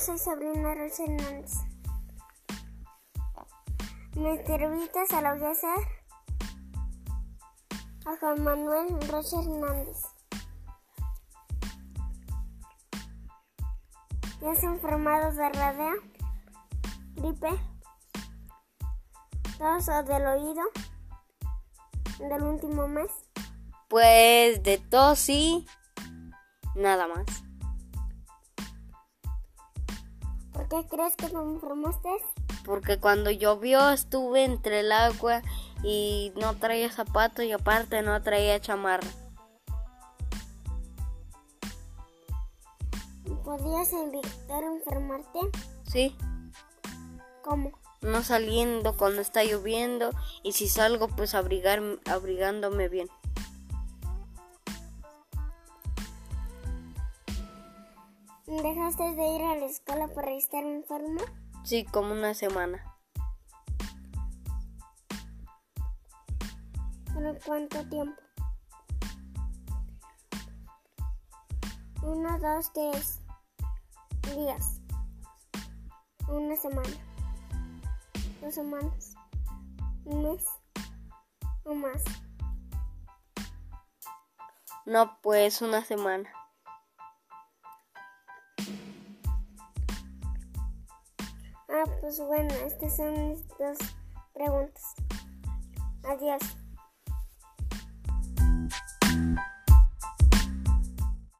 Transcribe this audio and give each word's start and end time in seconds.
soy 0.00 0.18
Sabrina 0.18 0.74
Rocha 0.74 1.04
Hernández. 1.04 1.52
Mis 4.14 4.46
servitas 4.46 5.12
a 5.12 5.20
la 5.20 5.34
voy 5.34 5.46
a 8.06 8.16
Juan 8.18 8.42
Manuel 8.42 9.08
Rocha 9.08 9.40
Hernández. 9.40 9.98
¿Ya 14.40 14.54
se 14.54 14.66
enfermado 14.66 15.32
de 15.32 15.48
radea, 15.50 15.94
gripe, 17.14 17.50
tos 19.58 19.88
o 19.88 20.02
del 20.02 20.26
oído 20.26 20.62
del 22.18 22.42
último 22.42 22.88
mes? 22.88 23.10
Pues 23.88 24.62
de 24.62 24.78
tos 24.78 25.18
sí, 25.18 25.66
nada 26.74 27.06
más. 27.06 27.49
Qué 30.70 30.86
crees 30.88 31.16
que 31.16 31.28
te 31.28 31.36
enfermaste? 31.36 32.08
Porque 32.64 32.98
cuando 32.98 33.30
llovió 33.30 33.90
estuve 33.90 34.44
entre 34.44 34.80
el 34.80 34.92
agua 34.92 35.42
y 35.82 36.32
no 36.40 36.56
traía 36.56 36.90
zapatos 36.90 37.44
y 37.44 37.52
aparte 37.52 38.02
no 38.02 38.22
traía 38.22 38.60
chamarra. 38.60 39.08
¿Podías 43.44 43.92
evitar 43.92 44.62
enfermarte? 44.62 45.40
Sí, 45.82 46.16
¿Cómo? 47.42 47.72
no 48.00 48.22
saliendo 48.22 48.96
cuando 48.96 49.20
está 49.20 49.44
lloviendo 49.44 50.10
y 50.42 50.52
si 50.52 50.68
salgo 50.68 51.08
pues 51.08 51.34
abrigar, 51.34 51.82
abrigándome 52.06 52.88
bien. 52.88 53.08
¿Dejaste 58.50 59.14
de 59.14 59.28
ir 59.36 59.42
a 59.42 59.54
la 59.54 59.66
escuela 59.66 60.08
por 60.08 60.28
estar 60.28 60.64
enfermo? 60.64 61.20
Sí, 61.62 61.84
como 61.84 62.10
una 62.10 62.34
semana. 62.34 62.84
¿Por 67.14 67.38
cuánto 67.46 67.88
tiempo? 67.88 68.20
Uno, 72.02 72.38
dos, 72.40 72.72
tres 72.72 73.20
días. 74.34 74.80
Una 76.26 76.56
semana. 76.56 76.90
Dos 78.40 78.52
semanas. 78.52 79.14
Un 80.04 80.24
mes. 80.24 80.44
O 81.62 81.72
más. 81.72 82.02
No, 84.86 85.20
pues 85.22 85.62
una 85.62 85.84
semana. 85.84 86.39
Pues 92.00 92.20
bueno, 92.20 92.52
estas 92.66 92.96
son 92.96 93.28
mis 93.28 93.46
dos 93.58 93.78
preguntas. 94.32 94.94
Adiós. 96.04 96.42